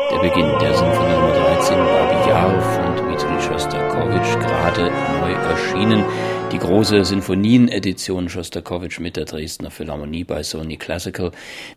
[0.09, 4.89] Der Beginn der Sinfonie Nummer 13 Babi Yar von Dmitri Schostakowitsch, gerade
[5.19, 6.05] neu erschienen.
[6.53, 11.31] Die große Sinfonien-Edition Schostakowitsch mit der Dresdner Philharmonie bei Sony Classical.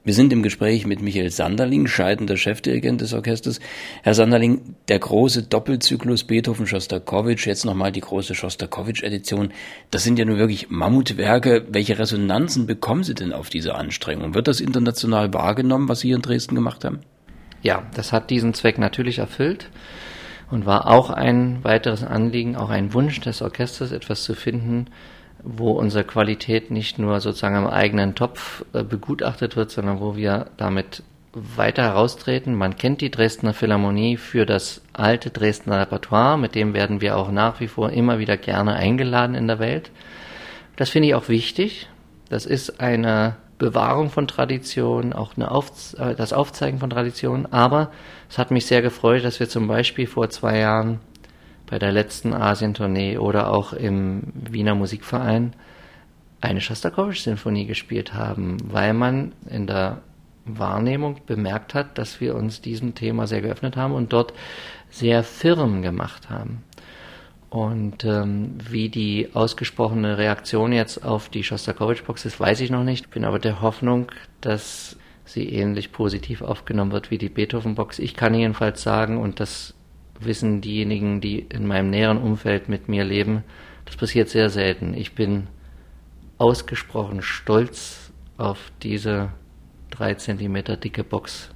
[0.04, 3.58] Wir sind im Gespräch mit Michael Sanderling, scheidender Chefdirigent des Orchesters.
[4.04, 9.52] Herr Sanderling, der große Doppelzyklus Beethoven-Schostakowitsch, jetzt nochmal die große Schostakowitsch-Edition.
[9.90, 11.66] Das sind ja nun wirklich Mammutwerke.
[11.68, 14.34] Welche Resonanzen bekommen Sie denn auf diese Anstrengung?
[14.34, 17.00] Wird das international wahrgenommen, was Sie hier in Dresden gemacht haben?
[17.62, 19.68] Ja, das hat diesen Zweck natürlich erfüllt
[20.50, 24.86] und war auch ein weiteres Anliegen, auch ein Wunsch des Orchesters, etwas zu finden,
[25.42, 30.46] wo unsere Qualität nicht nur sozusagen am eigenen Topf äh, begutachtet wird, sondern wo wir
[30.56, 32.54] damit weiter heraustreten.
[32.54, 37.30] Man kennt die Dresdner Philharmonie für das alte Dresdner Repertoire, mit dem werden wir auch
[37.30, 39.90] nach wie vor immer wieder gerne eingeladen in der Welt.
[40.76, 41.88] Das finde ich auch wichtig.
[42.28, 47.46] Das ist eine Bewahrung von Tradition, auch eine Auf, äh, das Aufzeigen von Tradition.
[47.52, 47.92] Aber
[48.28, 50.98] es hat mich sehr gefreut, dass wir zum Beispiel vor zwei Jahren
[51.68, 55.52] bei der letzten Asientournee oder auch im Wiener Musikverein
[56.40, 59.98] eine Schostakowitsch-Sinfonie gespielt haben, weil man in der
[60.46, 64.32] Wahrnehmung bemerkt hat, dass wir uns diesem Thema sehr geöffnet haben und dort
[64.88, 66.64] sehr firm gemacht haben.
[67.50, 73.10] Und ähm, wie die ausgesprochene Reaktion jetzt auf die Schostakowitsch-Box ist, weiß ich noch nicht.
[73.10, 77.98] Bin aber der Hoffnung, dass sie ähnlich positiv aufgenommen wird wie die Beethoven-Box.
[77.98, 79.74] Ich kann jedenfalls sagen, und das
[80.20, 83.42] wissen diejenigen, die in meinem näheren Umfeld mit mir leben,
[83.84, 84.94] das passiert sehr selten.
[84.94, 85.48] Ich bin
[86.38, 89.30] ausgesprochen stolz auf diese
[89.90, 91.50] drei Zentimeter dicke Box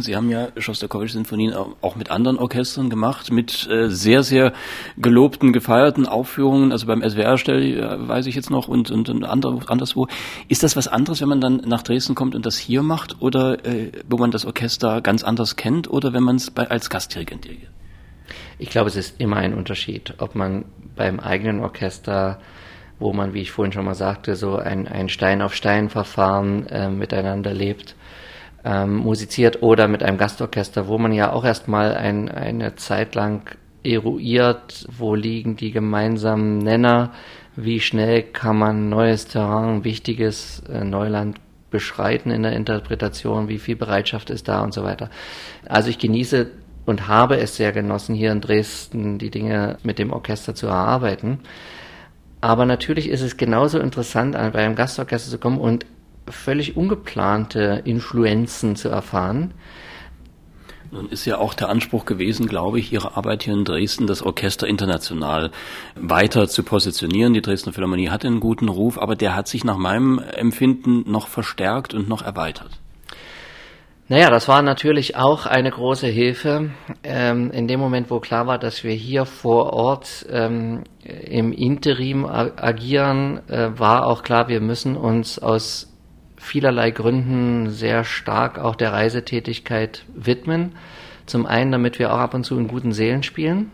[0.00, 4.52] Sie haben ja Schostakowitsch-Sinfonien auch mit anderen Orchestern gemacht, mit äh, sehr, sehr
[4.96, 9.24] gelobten, gefeierten Aufführungen, also beim SWR stell, äh, weiß ich jetzt noch und, und, und
[9.24, 10.06] anderswo.
[10.46, 13.64] Ist das was anderes, wenn man dann nach Dresden kommt und das hier macht oder
[13.64, 17.72] äh, wo man das Orchester ganz anders kennt oder wenn man es als Gastdirigent dirigiert?
[18.58, 22.38] Ich glaube, es ist immer ein Unterschied, ob man beim eigenen Orchester
[23.00, 27.94] wo man, wie ich vorhin schon mal sagte, so ein, ein Stein-auf-Stein-Verfahren äh, miteinander lebt
[28.68, 33.56] ähm, musiziert oder mit einem Gastorchester, wo man ja auch erstmal ein, eine Zeit lang
[33.82, 37.12] eruiert, wo liegen die gemeinsamen Nenner,
[37.56, 43.76] wie schnell kann man neues Terrain, wichtiges äh, Neuland beschreiten in der Interpretation, wie viel
[43.76, 45.08] Bereitschaft ist da und so weiter.
[45.66, 46.50] Also ich genieße
[46.84, 51.40] und habe es sehr genossen, hier in Dresden die Dinge mit dem Orchester zu erarbeiten.
[52.40, 55.86] Aber natürlich ist es genauso interessant, bei einem Gastorchester zu kommen und
[56.30, 59.54] völlig ungeplante Influenzen zu erfahren.
[60.90, 64.22] Nun ist ja auch der Anspruch gewesen, glaube ich, Ihre Arbeit hier in Dresden, das
[64.22, 65.50] Orchester international
[65.94, 67.34] weiter zu positionieren.
[67.34, 71.28] Die Dresdner Philharmonie hatte einen guten Ruf, aber der hat sich nach meinem Empfinden noch
[71.28, 72.70] verstärkt und noch erweitert.
[74.10, 76.70] Naja, das war natürlich auch eine große Hilfe.
[77.04, 82.24] Ähm, in dem Moment, wo klar war, dass wir hier vor Ort ähm, im Interim
[82.24, 85.87] agieren, äh, war auch klar, wir müssen uns aus
[86.38, 90.72] vielerlei Gründen sehr stark auch der Reisetätigkeit widmen.
[91.26, 93.70] Zum einen, damit wir auch ab und zu in guten Seelen spielen.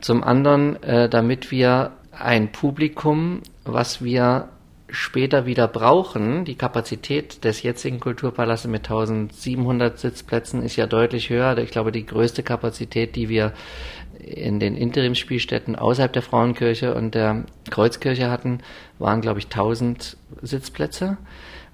[0.00, 4.48] Zum anderen, äh, damit wir ein Publikum, was wir
[4.88, 11.58] später wieder brauchen, die Kapazität des jetzigen Kulturpalastes mit 1700 Sitzplätzen ist ja deutlich höher.
[11.58, 13.52] Ich glaube, die größte Kapazität, die wir
[14.18, 18.60] in den Interimsspielstätten außerhalb der Frauenkirche und der Kreuzkirche hatten,
[18.98, 21.18] waren, glaube ich, 1000 Sitzplätze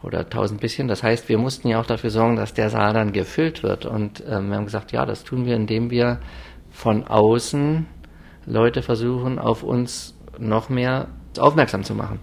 [0.02, 0.88] oder 1000 bisschen.
[0.88, 3.86] Das heißt, wir mussten ja auch dafür sorgen, dass der Saal dann gefüllt wird.
[3.86, 6.20] Und ähm, wir haben gesagt, ja, das tun wir, indem wir
[6.70, 7.86] von außen
[8.46, 12.20] Leute versuchen, auf uns noch mehr aufmerksam zu machen.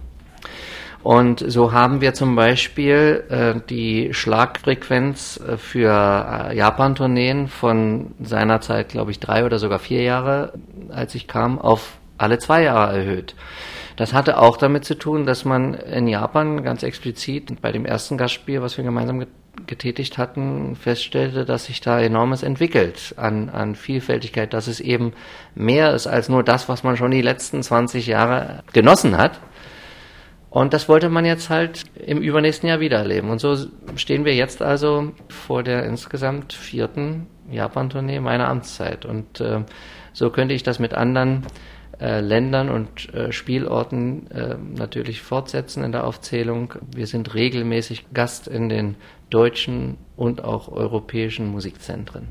[1.02, 8.90] Und so haben wir zum Beispiel äh, die Schlagfrequenz äh, für äh, Japan-Tourneen von seinerzeit,
[8.90, 10.52] glaube ich, drei oder sogar vier Jahre,
[10.90, 13.34] als ich kam, auf alle zwei Jahre erhöht.
[14.00, 18.16] Das hatte auch damit zu tun, dass man in Japan ganz explizit bei dem ersten
[18.16, 19.26] Gastspiel, was wir gemeinsam
[19.66, 25.12] getätigt hatten, feststellte, dass sich da enormes entwickelt an, an Vielfältigkeit, dass es eben
[25.54, 29.38] mehr ist als nur das, was man schon die letzten 20 Jahre genossen hat.
[30.48, 33.28] Und das wollte man jetzt halt im übernächsten Jahr wieder erleben.
[33.28, 33.54] Und so
[33.96, 39.04] stehen wir jetzt also vor der insgesamt vierten Japan-Tournee meiner Amtszeit.
[39.04, 39.60] Und äh,
[40.14, 41.44] so könnte ich das mit anderen
[42.00, 46.74] äh, Ländern und äh, Spielorten äh, natürlich fortsetzen in der Aufzählung.
[46.94, 48.96] Wir sind regelmäßig Gast in den
[49.28, 52.28] deutschen und auch europäischen Musikzentren.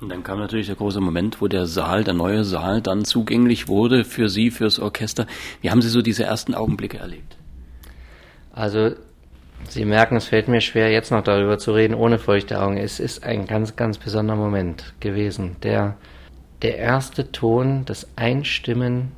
[0.00, 3.68] Und dann kam natürlich der große Moment, wo der Saal, der neue Saal dann zugänglich
[3.68, 5.26] wurde für Sie, fürs Orchester.
[5.60, 7.36] Wie haben Sie so diese ersten Augenblicke erlebt?
[8.50, 8.92] Also
[9.68, 12.78] Sie merken, es fällt mir schwer, jetzt noch darüber zu reden, ohne feuchte Augen.
[12.78, 15.56] Es ist ein ganz, ganz besonderer Moment gewesen.
[15.62, 15.96] Der,
[16.62, 19.12] der erste Ton, das Einstimmen,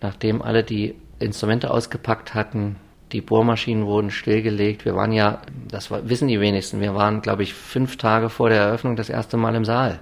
[0.00, 2.76] nachdem alle die Instrumente ausgepackt hatten,
[3.12, 4.84] die Bohrmaschinen wurden stillgelegt.
[4.84, 8.48] Wir waren ja, das war, wissen die wenigsten, wir waren, glaube ich, fünf Tage vor
[8.48, 10.00] der Eröffnung das erste Mal im Saal.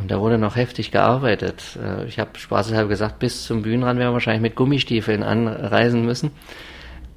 [0.00, 1.78] Und da wurde noch heftig gearbeitet.
[1.82, 6.30] Äh, ich habe spaßeshalber gesagt, bis zum Bühnenrand werden wir wahrscheinlich mit Gummistiefeln anreisen müssen.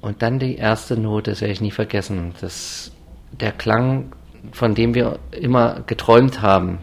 [0.00, 2.34] Und dann die erste Note, das werde ich nie vergessen.
[2.40, 2.92] Das,
[3.32, 4.12] der Klang,
[4.52, 6.78] von dem wir immer geträumt haben.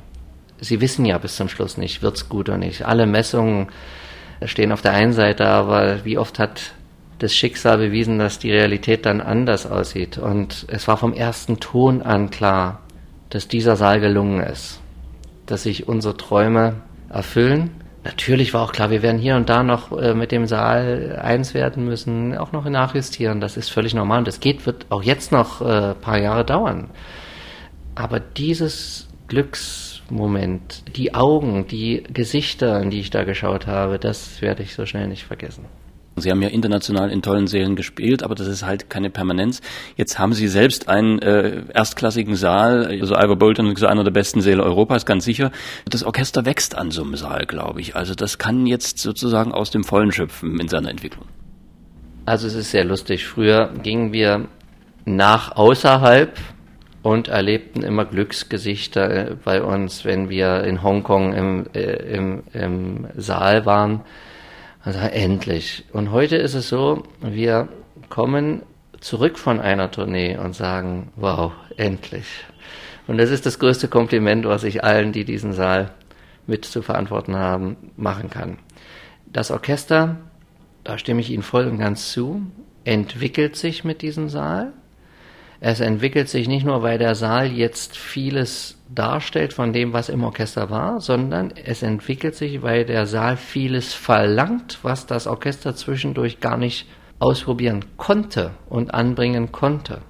[0.59, 2.85] Sie wissen ja bis zum Schluss nicht, wird's gut oder nicht.
[2.85, 3.67] Alle Messungen
[4.45, 6.73] stehen auf der einen Seite, aber wie oft hat
[7.19, 10.17] das Schicksal bewiesen, dass die Realität dann anders aussieht.
[10.17, 12.81] Und es war vom ersten Ton an klar,
[13.29, 14.81] dass dieser Saal gelungen ist,
[15.45, 16.75] dass sich unsere Träume
[17.09, 17.71] erfüllen.
[18.03, 21.53] Natürlich war auch klar, wir werden hier und da noch äh, mit dem Saal eins
[21.53, 23.39] werden müssen, auch noch nachjustieren.
[23.39, 26.43] Das ist völlig normal und das geht, wird auch jetzt noch ein äh, paar Jahre
[26.43, 26.89] dauern.
[27.95, 29.07] Aber dieses
[30.13, 34.85] Glücksmoment, die Augen, die Gesichter, in die ich da geschaut habe, das werde ich so
[34.85, 35.65] schnell nicht vergessen.
[36.15, 39.61] Sie haben ja international in tollen Sälen gespielt, aber das ist halt keine Permanenz.
[39.95, 44.41] Jetzt haben Sie selbst einen äh, erstklassigen Saal, also Ivor Bolton ist einer der besten
[44.41, 45.51] Säle Europas, ganz sicher.
[45.89, 47.95] Das Orchester wächst an so einem Saal, glaube ich.
[47.95, 51.25] Also das kann jetzt sozusagen aus dem Vollen schöpfen in seiner Entwicklung.
[52.25, 53.25] Also es ist sehr lustig.
[53.25, 54.47] Früher gingen wir
[55.05, 56.37] nach außerhalb
[57.03, 63.07] und erlebten immer Glücksgesichter äh, bei uns, wenn wir in Hongkong im, äh, im, im
[63.15, 64.01] Saal waren
[64.83, 65.85] also endlich.
[65.93, 67.69] Und heute ist es so, wir
[68.09, 68.63] kommen
[68.99, 72.25] zurück von einer Tournee und sagen, wow, endlich.
[73.07, 75.91] Und das ist das größte Kompliment, was ich allen, die diesen Saal
[76.47, 78.57] mit zu verantworten haben, machen kann.
[79.25, 80.17] Das Orchester,
[80.83, 82.45] da stimme ich Ihnen voll und ganz zu,
[82.83, 84.73] entwickelt sich mit diesem Saal.
[85.65, 90.25] Es entwickelt sich nicht nur, weil der Saal jetzt vieles darstellt von dem, was im
[90.25, 96.41] Orchester war, sondern es entwickelt sich, weil der Saal vieles verlangt, was das Orchester zwischendurch
[96.41, 96.85] gar nicht
[97.19, 100.01] ausprobieren konnte und anbringen konnte.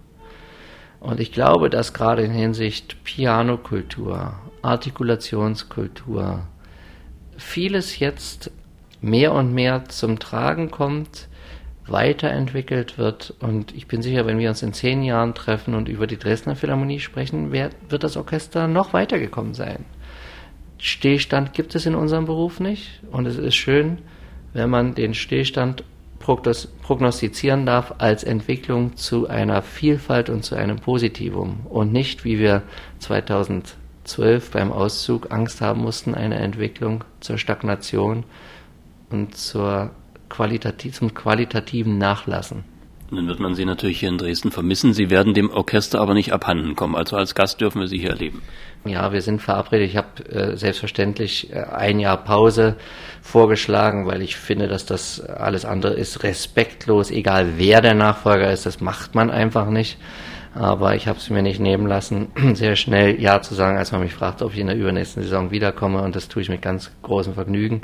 [1.00, 6.48] Und ich glaube, dass gerade in Hinsicht Pianokultur, Artikulationskultur,
[7.38, 8.50] vieles jetzt
[9.02, 11.28] mehr und mehr zum Tragen kommt,
[11.88, 13.34] weiterentwickelt wird.
[13.40, 16.56] Und ich bin sicher, wenn wir uns in zehn Jahren treffen und über die Dresdner
[16.56, 19.86] Philharmonie sprechen, wird das Orchester noch weitergekommen sein.
[20.78, 23.02] Stillstand gibt es in unserem Beruf nicht.
[23.12, 24.00] Und es ist schön,
[24.54, 25.84] wenn man den Stillstand
[26.20, 32.64] prognostizieren darf als Entwicklung zu einer Vielfalt und zu einem Positivum und nicht, wie wir
[33.00, 38.24] 2012 beim Auszug Angst haben mussten, eine Entwicklung zur Stagnation
[39.10, 39.92] und zur
[40.34, 42.64] qualitativ, zum qualitativen Nachlassen.
[43.12, 44.94] Dann wird man Sie natürlich hier in Dresden vermissen.
[44.94, 46.96] Sie werden dem Orchester aber nicht abhanden kommen.
[46.96, 48.42] Also als Gast dürfen wir Sie hier erleben.
[48.84, 49.90] Ja, wir sind verabredet.
[49.90, 52.78] Ich habe äh, selbstverständlich äh, ein Jahr Pause
[53.22, 57.12] vorgeschlagen, weil ich finde, dass das alles andere ist respektlos.
[57.12, 60.00] Egal wer der Nachfolger ist, das macht man einfach nicht.
[60.56, 64.02] Aber ich habe es mir nicht nehmen lassen, sehr schnell Ja zu sagen, als man
[64.02, 66.02] mich fragt, ob ich in der übernächsten Saison wiederkomme.
[66.02, 67.84] Und das tue ich mit ganz großem Vergnügen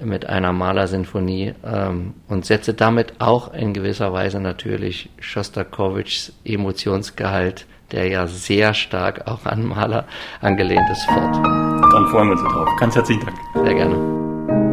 [0.00, 8.08] mit einer Malersinfonie ähm, und setze damit auch in gewisser Weise natürlich Schostakowitschs Emotionsgehalt, der
[8.08, 10.06] ja sehr stark auch an Maler
[10.40, 11.36] angelehnt ist, fort.
[11.36, 12.68] Dann freuen wir uns drauf.
[12.78, 13.36] Ganz herzlichen Dank.
[13.64, 13.94] Sehr gerne.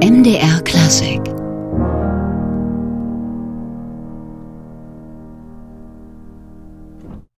[0.01, 1.38] MDR Klassik